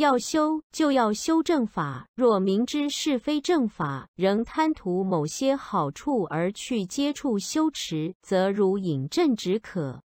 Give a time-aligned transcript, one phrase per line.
[0.00, 10.00] 要修就要修正法若明知是非正法仍贪图某些好处而去接触修持则如饮鸩止渴。